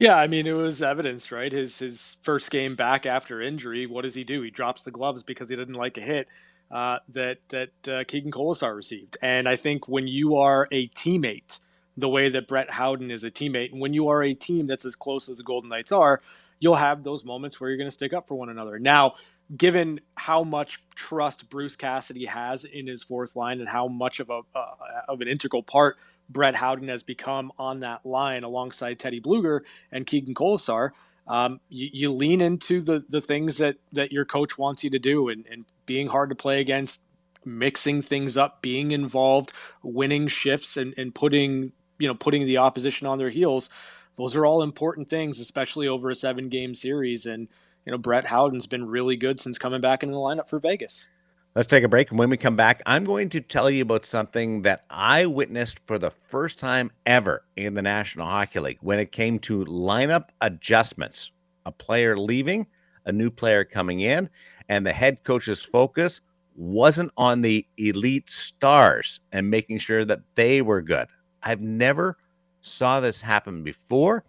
[0.00, 1.50] Yeah, I mean it was evidence, right?
[1.50, 4.42] His his first game back after injury, what does he do?
[4.42, 6.28] He drops the gloves because he didn't like a hit
[6.70, 9.16] uh, that that uh, Keegan Kolesar received.
[9.22, 11.60] And I think when you are a teammate,
[11.96, 14.84] the way that Brett Howden is a teammate, and when you are a team that's
[14.84, 16.20] as close as the Golden Knights are,
[16.60, 18.78] you'll have those moments where you're going to stick up for one another.
[18.78, 19.14] Now,
[19.56, 24.30] given how much trust Bruce Cassidy has in his fourth line and how much of
[24.30, 24.74] a uh,
[25.08, 25.96] of an integral part
[26.28, 30.90] Brett Howden has become on that line alongside Teddy Blueger and Keegan Kolesar,
[31.28, 34.98] um, you, you, lean into the the things that that your coach wants you to
[34.98, 37.00] do, and, and being hard to play against,
[37.44, 43.06] mixing things up, being involved, winning shifts, and, and putting you know putting the opposition
[43.06, 43.68] on their heels.
[44.16, 47.26] Those are all important things, especially over a seven game series.
[47.26, 47.48] And
[47.84, 51.08] you know Brett Howden's been really good since coming back into the lineup for Vegas.
[51.54, 52.10] Let's take a break.
[52.10, 55.80] And when we come back, I'm going to tell you about something that I witnessed
[55.86, 60.28] for the first time ever in the National Hockey League when it came to lineup
[60.40, 61.32] adjustments.
[61.66, 62.66] A player leaving,
[63.06, 64.28] a new player coming in,
[64.68, 66.20] and the head coach's focus
[66.54, 71.08] wasn't on the elite stars and making sure that they were good.
[71.42, 72.18] I've never
[72.60, 74.22] saw this happen before,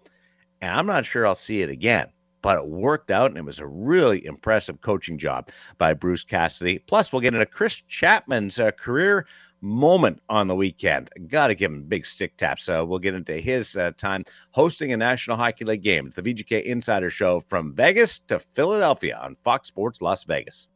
[0.62, 2.08] and I'm not sure I'll see it again
[2.42, 6.80] but it worked out and it was a really impressive coaching job by Bruce Cassidy.
[6.80, 9.26] Plus, we'll get into Chris Chapman's uh, career
[9.62, 11.10] moment on the weekend.
[11.28, 12.64] Got to give him big stick taps.
[12.64, 16.08] So we'll get into his uh, time hosting a National Hockey League game.
[16.08, 20.68] It's the VGK Insider Show from Vegas to Philadelphia on Fox Sports Las Vegas.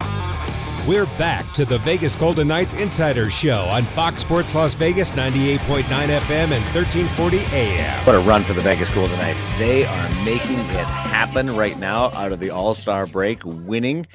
[0.86, 5.84] We're back to the Vegas Golden Knights Insider Show on Fox Sports Las Vegas 98.9
[5.84, 8.06] FM and 1340 AM.
[8.06, 9.42] What a run for the Vegas Golden Knights.
[9.58, 14.06] They are making it happen right now out of the All Star break, winning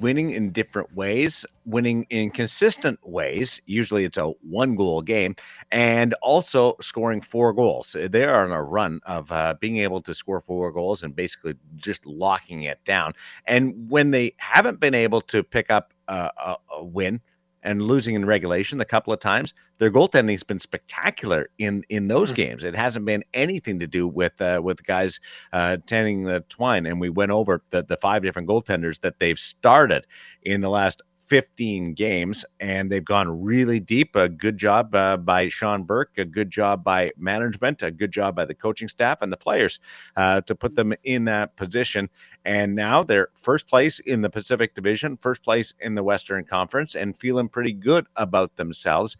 [0.00, 3.60] winning in different ways, winning in consistent ways.
[3.66, 5.34] Usually it's a one goal game,
[5.70, 7.94] and also scoring four goals.
[7.98, 11.54] They are on a run of uh, being able to score four goals and basically
[11.76, 13.12] just locking it down.
[13.46, 17.20] And when they haven't been able to pick up uh, a, a win,
[17.62, 19.52] and losing in regulation a couple of times.
[19.78, 22.36] Their goaltending has been spectacular in in those mm-hmm.
[22.36, 22.64] games.
[22.64, 25.20] It hasn't been anything to do with uh, with guys
[25.52, 26.86] uh, tending the twine.
[26.86, 30.06] And we went over the the five different goaltenders that they've started
[30.42, 34.16] in the last 15 games, and they've gone really deep.
[34.16, 38.34] A good job uh, by Sean Burke, a good job by management, a good job
[38.34, 39.78] by the coaching staff and the players
[40.16, 42.08] uh, to put them in that position.
[42.44, 46.94] And now they're first place in the Pacific Division, first place in the Western Conference,
[46.94, 49.16] and feeling pretty good about themselves.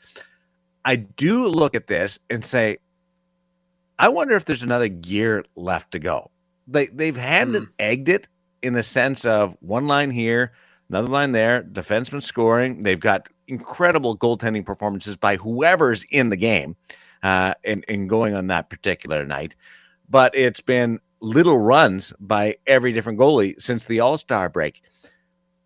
[0.85, 2.79] I do look at this and say,
[3.99, 6.31] I wonder if there's another gear left to go.
[6.66, 7.68] They they've had mm.
[7.79, 8.29] egged it
[8.62, 10.53] in the sense of one line here,
[10.90, 12.83] Another line there, defenseman scoring.
[12.83, 16.77] They've got incredible goaltending performances by whoever's in the game
[17.22, 19.55] uh, and, and going on that particular night.
[20.09, 24.83] But it's been little runs by every different goalie since the All Star break.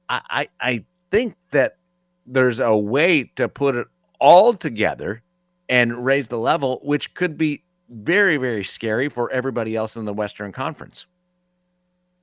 [0.08, 1.76] I, I, I think that
[2.26, 3.86] there's a way to put it
[4.18, 5.22] all together
[5.68, 10.12] and raise the level, which could be very, very scary for everybody else in the
[10.12, 11.06] Western Conference.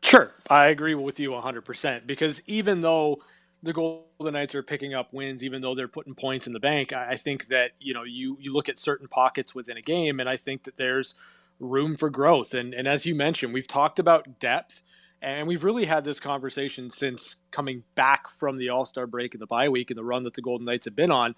[0.03, 3.21] Sure, I agree with you 100% because even though
[3.62, 6.93] the Golden Knights are picking up wins, even though they're putting points in the bank,
[6.93, 10.29] I think that you know you you look at certain pockets within a game, and
[10.29, 11.15] I think that there's
[11.59, 12.53] room for growth.
[12.53, 14.81] And and as you mentioned, we've talked about depth,
[15.21, 19.41] and we've really had this conversation since coming back from the All Star break and
[19.41, 21.35] the bye week and the run that the Golden Knights have been on.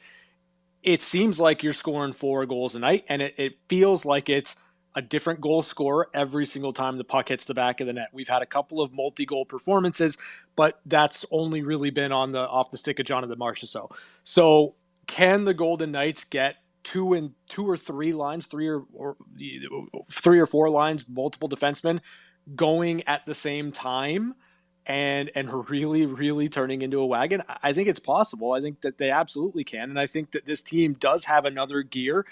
[0.84, 4.56] It seems like you're scoring four goals a night, and it, it feels like it's
[4.95, 8.10] a different goal scorer every single time the puck hits the back of the net.
[8.12, 10.17] We've had a couple of multi-goal performances,
[10.56, 13.95] but that's only really been on the off the stick of Jonathan Marchessault.
[14.23, 14.75] So
[15.08, 19.15] can the Golden Knights get two and two or three lines, three or, or
[20.12, 22.01] three or four lines, multiple defensemen
[22.56, 24.36] going at the same time?
[24.86, 28.97] and and really really turning into a wagon i think it's possible i think that
[28.97, 32.25] they absolutely can and i think that this team does have another gear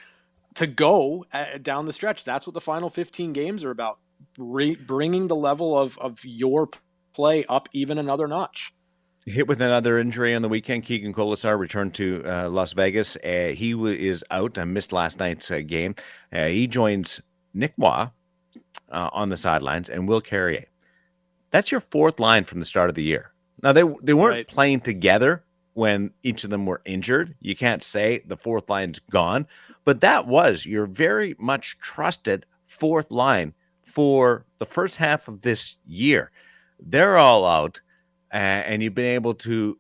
[0.60, 2.23] to go uh, down the stretch.
[2.23, 4.00] That's what the final 15 games are about.
[4.38, 6.69] Re- bringing the level of, of your
[7.13, 8.73] play up even another notch.
[9.25, 10.84] Hit with another injury on the weekend.
[10.86, 13.15] Keegan Kolesar returned to uh, Las Vegas.
[13.17, 14.58] Uh, he w- is out.
[14.58, 15.96] I missed last night's uh, game.
[16.34, 17.21] Uh, he joins
[17.54, 18.08] Nick Roy
[18.92, 20.65] uh, on the sidelines and Will Carrier.
[21.52, 23.31] That's your fourth line from the start of the year.
[23.62, 24.48] Now they they weren't Right.
[24.48, 25.44] playing together
[25.80, 27.34] when each of them were injured.
[27.40, 29.48] You can't say the fourth line's gone,
[29.86, 33.54] but that was your very much trusted fourth line
[33.86, 36.32] for the first half of this year.
[36.82, 37.80] They're all out,
[38.34, 38.36] uh,
[38.67, 39.80] and you've been able to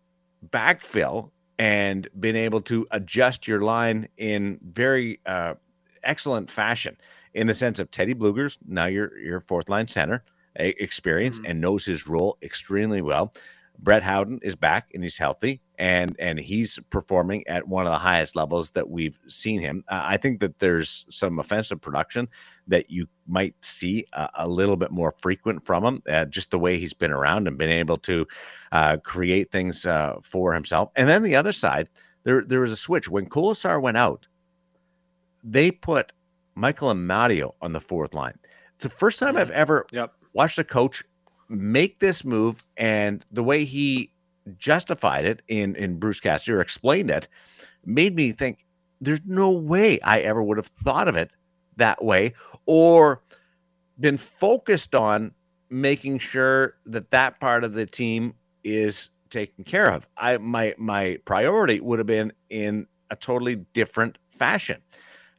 [0.51, 5.55] backfill and been able to adjust your line in very uh,
[6.03, 6.95] excellent fashion.
[7.33, 10.23] In the sense of Teddy Blueger's now your your fourth line center,
[10.55, 11.49] experience Mhm.
[11.49, 13.33] and knows his role extremely well.
[13.79, 17.97] Brett Howden is back and he's healthy and and he's performing at one of the
[17.97, 19.83] highest levels that we've seen him.
[19.87, 22.27] Uh, I think that there's some offensive production
[22.67, 26.59] that you might see a, a little bit more frequent from him, uh, just the
[26.59, 28.27] way he's been around and been able to
[28.73, 30.91] uh, create things uh, for himself.
[30.95, 31.89] And then the other side,
[32.23, 34.27] there there was a switch when Kolesar went out.
[35.43, 36.11] They put
[36.55, 38.37] Michael Amadio on the fourth line.
[38.75, 40.13] It's the first time I've ever Yep.
[40.33, 41.03] watched a coach
[41.47, 44.11] make this move and the way he
[44.57, 47.27] justified it in in Bruce Cassidy explained it
[47.85, 48.65] made me think
[49.01, 51.31] there's no way I ever would have thought of it
[51.77, 52.33] that way
[52.65, 53.21] or
[53.99, 55.33] been focused on
[55.69, 58.33] making sure that that part of the team
[58.63, 60.07] is taken care of.
[60.17, 64.81] I my my priority would have been in a totally different fashion.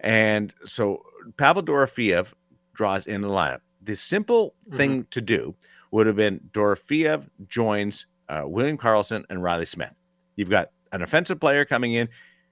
[0.00, 1.02] And so
[1.36, 2.32] Pavel Dorofeyev
[2.72, 3.60] draws in the lineup.
[3.82, 4.76] The simple mm-hmm.
[4.76, 5.54] thing to do
[5.90, 9.94] would have been Dorofeyev joins uh, William Karlsson and Reilly Smith.
[10.36, 12.08] You've got an offensive player coming in,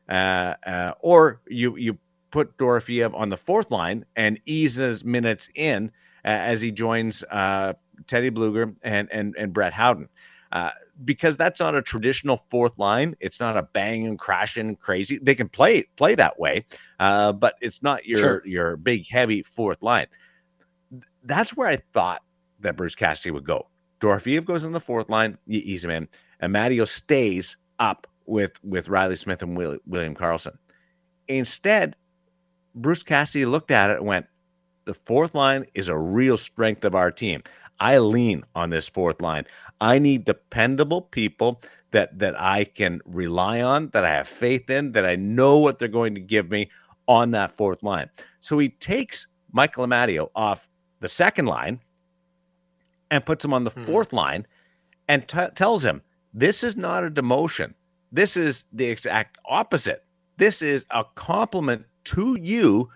[0.09, 1.99] uh, uh, or you you
[2.31, 5.91] put Dorofeyev on the fourth line and eases minutes in
[6.25, 7.73] uh, as he joins uh,
[8.07, 10.09] Teddy Blueger and and and Brett Howden.
[10.51, 10.71] Uh,
[11.05, 13.15] because that's not a traditional fourth line.
[13.21, 15.19] It's not a banging, crashing, crazy.
[15.23, 16.65] They can play play that way,
[16.99, 18.43] uh, but it's not your Sure.
[18.47, 20.07] your big, heavy fourth line.
[21.23, 22.23] That's where I thought
[22.61, 23.69] that Bruce Cassidy would go.
[24.01, 26.09] Dorofeyev goes on the fourth line, him in,
[26.41, 30.57] and Amadio stays up with with Reilly Smith and Will, William Karlsson.
[31.27, 31.97] Instead,
[32.75, 34.27] Bruce Cassidy looked at it and went,
[34.85, 37.43] "The fourth line is a real strength of our team.
[37.81, 39.47] I lean on this fourth line.
[39.81, 44.93] I need dependable people that that I can rely on, that I have faith in,
[44.93, 46.71] that I know what they're going to give me
[47.07, 50.69] on that fourth line." So he takes Michael Amadio off
[51.01, 51.81] the second line
[53.11, 53.85] and puts him on the Hmm.
[53.85, 54.47] fourth line
[55.09, 56.03] and t- tells him
[56.35, 57.75] this is not a demotion.
[58.13, 60.05] This is the exact opposite.
[60.37, 62.91] This is a compliment to you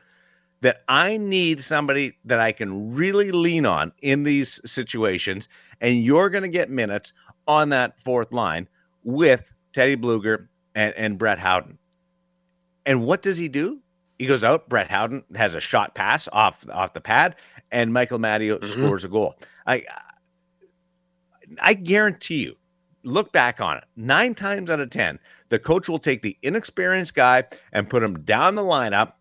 [0.61, 5.49] that I need somebody that I can really lean on in these situations.
[5.81, 7.13] And you're going to get minutes
[7.49, 8.69] on that fourth line
[9.03, 10.47] with Teddy Blueger
[10.77, 11.79] and, and Brett Howden.
[12.87, 13.81] And what does he do?
[14.19, 14.69] He goes out.
[14.69, 17.35] Brett Howden has a shot pass off off the pad,
[17.73, 18.65] and Michael Amadio Mhm.
[18.65, 19.35] scores a goal.
[19.67, 19.85] I
[21.61, 22.57] I guarantee you,
[23.03, 23.85] look back on it.
[23.97, 25.19] Nine times out of ten,
[25.49, 29.15] the coach will take the inexperienced guy and put him down the lineup,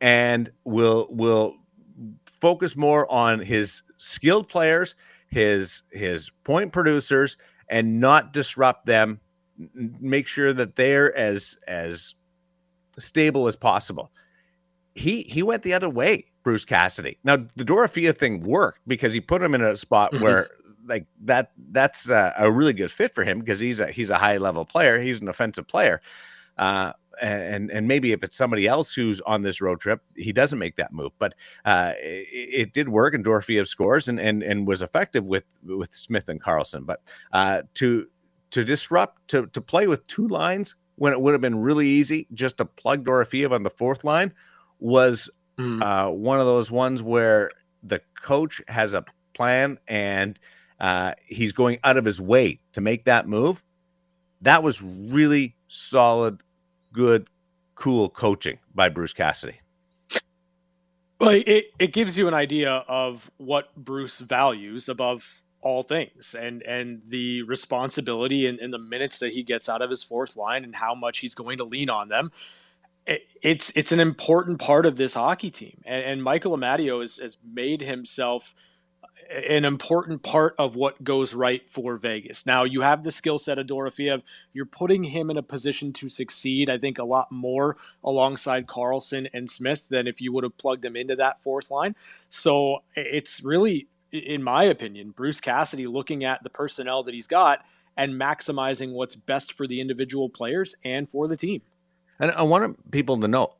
[0.00, 1.56] and will will
[2.40, 4.94] focus more on his skilled players,
[5.28, 7.36] his his point producers,
[7.68, 9.20] and not disrupt them.
[9.74, 12.14] Make sure that they're as as
[12.98, 14.12] stable as possible.
[14.94, 17.18] He he went the other way, Bruce Cassidy.
[17.24, 20.22] Now the Dorofeyev thing worked because he put him in a spot Mhm.
[20.22, 20.48] where
[20.86, 24.16] like that that's a, a really good fit for him because he's a he's a
[24.16, 24.98] high level player.
[24.98, 26.00] He's an offensive player.
[26.56, 30.58] Uh, and and maybe if it's somebody else who's on this road trip, he doesn't
[30.58, 31.12] make that move.
[31.18, 31.34] But
[31.66, 32.28] uh, it,
[32.60, 36.42] it did work, and Dorofeyev scores and and and was effective with with Smith and
[36.42, 36.86] Karlsson.
[36.86, 37.02] But
[37.34, 38.06] uh, to
[38.52, 42.26] to disrupt to to play with two lines when it would have been really easy
[42.32, 44.32] just to plug Dorofeyev on the fourth line
[44.80, 45.28] was
[45.58, 45.82] Mm.
[45.82, 47.50] uh, one of those ones where
[47.82, 49.04] the coach has a
[49.34, 50.38] plan and
[50.80, 53.62] uh, he's going out of his way to make that move.
[54.42, 56.42] That was really solid,
[56.92, 57.28] good,
[57.74, 59.60] cool coaching by Bruce Cassidy.
[61.20, 66.62] Well, it, it gives you an idea of what Bruce values above all things and
[66.62, 70.62] and the responsibility and, and the minutes that he gets out of his fourth line
[70.62, 72.30] and how much he's going to lean on them.
[73.08, 75.80] It, it's it's an important part of this hockey team.
[75.84, 78.54] And, and Michael Amadio has, has made himself
[79.48, 82.46] an important part of what goes right for Vegas.
[82.46, 84.22] Now you have the skill set of Dorofeyev.
[84.52, 86.70] You're putting him in a position to succeed.
[86.70, 90.84] I think a lot more alongside Karlsson and Smith than if you would have plugged
[90.84, 91.94] him into that fourth line.
[92.30, 97.60] So it's really, in my opinion, Bruce Cassidy looking at the personnel that he's got
[97.96, 101.62] and maximizing what's best for the individual players and for the team.
[102.18, 103.54] And I want people to know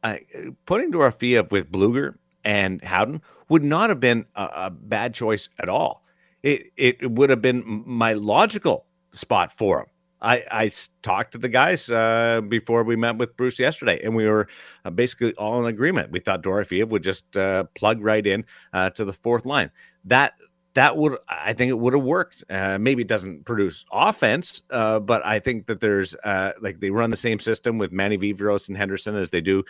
[0.66, 5.68] putting Dorofeyev with Blueger and Howden would not have been a, a bad choice at
[5.68, 6.04] all.
[6.42, 9.86] it it would have been my logical spot for him.
[10.20, 10.70] I, I
[11.02, 14.48] talked to the guys uh, before we met with Bruce yesterday, and we were
[14.84, 16.10] uh, basically all in agreement.
[16.10, 19.70] We thought Dorofeyev would just uh, plug right in uh, to the fourth line.
[20.04, 20.34] That
[20.78, 22.44] that would I think it would have worked.
[22.48, 27.10] Uh, maybe it doesn't produce offense, uh, but I think that there's like they run
[27.10, 29.64] the same system with Manny Viveiros and Henderson as they do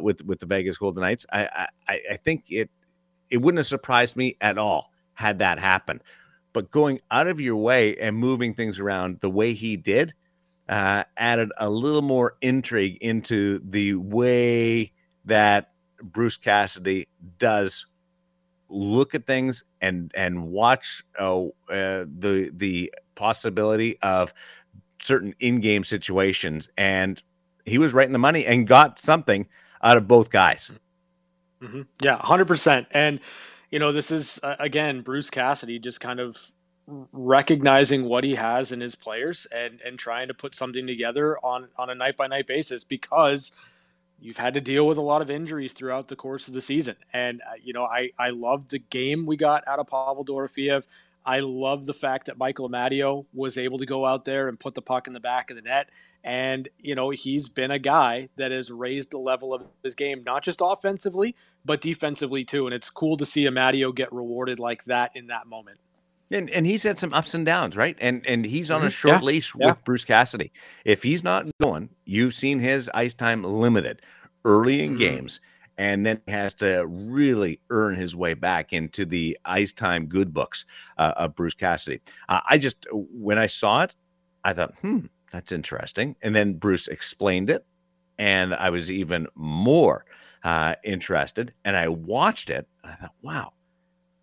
[0.00, 1.26] with with the Vegas Golden Knights.
[1.32, 2.70] I, I I think it
[3.28, 6.00] it wouldn't have surprised me at all had that happen
[6.52, 10.14] but going out of your way and moving things around the way he did
[10.68, 14.92] uh, added a little more intrigue into the way
[15.24, 15.70] that
[16.02, 17.08] Bruce Cassidy
[17.38, 17.86] does
[18.72, 24.32] look at things and and watch uh, uh, the the possibility of
[25.02, 26.68] certain in-game situations.
[26.76, 27.22] And
[27.64, 29.46] he was right in the money and got something
[29.82, 30.70] out of both guys.
[31.62, 31.82] Mm-hmm.
[32.00, 33.20] yeah 100% and
[33.72, 36.50] you know, this is uh, again Bruce Cassidy just kind of
[36.86, 41.68] recognizing what he has in his players and and trying to put something together on
[41.78, 43.50] on a night by night basis because
[44.22, 46.96] you've had to deal with a lot of injuries throughout the course of the season.
[47.12, 50.86] And uh, you know, I I love the game we got out of Pavel Dorofeyev.
[51.24, 54.74] I love the fact that Michael Amadio was able to go out there and put
[54.74, 55.90] the puck in the back of the net.
[56.24, 60.22] And, you know, he's been a guy that has raised the level of his game,
[60.24, 62.66] not just offensively, but defensively too.
[62.66, 65.78] And it's cool to see Amadio get rewarded like that in that moment.
[66.32, 67.96] And, and he's had some ups and downs, right?
[68.00, 68.88] And and he's on mm-hmm.
[68.88, 69.26] a short yeah.
[69.26, 69.74] leash with yeah.
[69.84, 70.52] Bruce Cassidy.
[70.84, 74.02] If he's not going, you've seen his ice time limited
[74.44, 74.98] early in mm-hmm.
[74.98, 75.40] games
[75.78, 80.32] and then he has to really earn his way back into the ice time good
[80.32, 80.64] books
[80.98, 82.00] uh, of Bruce Cassidy.
[82.28, 83.94] Uh, I just, when I saw it,
[84.44, 86.16] I thought, hmm, that's interesting.
[86.22, 87.64] And then Bruce explained it,
[88.18, 90.04] and I was even more
[90.44, 91.52] uh, interested.
[91.64, 93.52] And I watched it, and I thought, wow,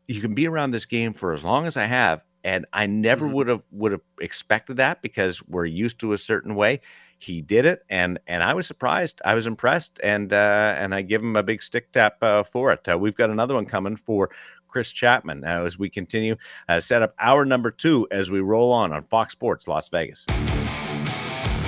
[0.10, 2.24] you can be around this game for as long as I have.
[2.44, 3.36] And I never mm-hmm.
[3.36, 6.80] would have would have expected that because we're used to a certain way
[7.20, 9.22] he did it, and and I was surprised.
[9.26, 12.72] I was impressed, and uh, and I give him a big stick tap uh, for
[12.72, 12.88] it.
[12.88, 14.30] Uh, we've got another one coming for
[14.70, 16.38] Chris Chapman uh, as we continue
[16.70, 20.26] uh, set up our number two as we roll on on Fox Sports Las Vegas.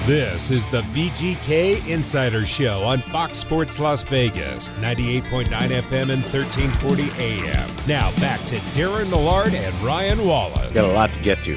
[0.08, 7.04] This is the VGK Insider Show on Fox Sports Las Vegas, 98.9 FM and 1340
[7.20, 7.70] AM.
[7.88, 10.72] Now back to Darren Millard and Ryan Wallace.
[10.72, 11.56] Got a lot to get to.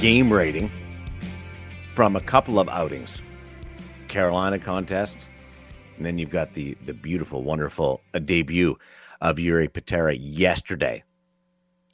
[0.00, 0.70] Game rating
[1.88, 3.20] from a couple of outings.
[4.08, 5.28] Carolina contest.
[5.98, 8.74] And then you've got the the beautiful, wonderful debut
[9.20, 11.04] of Jiri Patera yesterday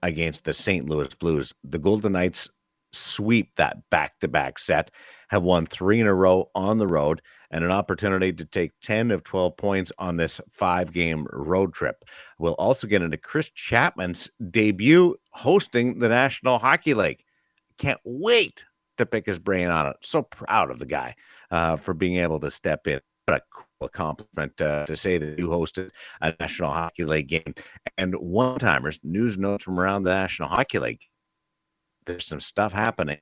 [0.05, 0.89] against the St.
[0.89, 1.53] Louis Blues.
[1.65, 2.49] The Golden Knights
[2.93, 4.93] sweep that back to back set,
[5.29, 9.11] have won three in a row on the road, and an opportunity to take 10
[9.11, 12.05] of 12 points on this five game road trip.
[12.39, 17.25] We'll also get into Chris Chapman's debut hosting the National Hockey League.
[17.79, 18.65] Can't wait
[18.99, 19.97] to pick his brain on it.
[20.03, 21.15] So proud of the guy
[21.51, 23.01] uh, for being able to step in.
[23.27, 27.55] What a cool accomplishment uh, to say that you hosted a National Hockey League game.
[27.97, 31.03] And one timers, news notes from around the National Hockey League.
[32.07, 33.19] There's some stuff happening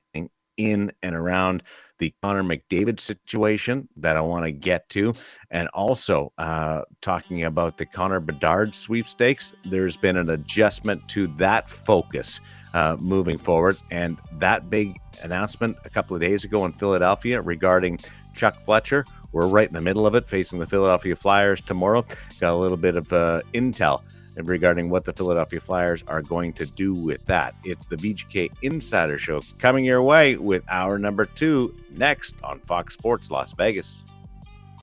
[0.57, 1.63] in and around
[1.99, 5.13] the Connor McDavid situation that I want to get to,
[5.49, 9.55] and also uh, talking about the Connor Bedard sweepstakes.
[9.65, 12.39] There's been an adjustment to that focus
[12.73, 13.77] uh, moving forward.
[13.89, 17.99] And that big announcement a couple of days ago in Philadelphia regarding
[18.35, 22.05] Chuck Fletcher, we're right in the middle of it, facing the Philadelphia Flyers tomorrow.
[22.39, 24.01] Got a little bit of uh, intel
[24.43, 27.55] regarding what the Philadelphia Flyers are going to do with that.
[27.63, 32.93] It's the VGK Insider Show coming your way with our number two next on Fox
[32.93, 34.03] Sports Las Vegas.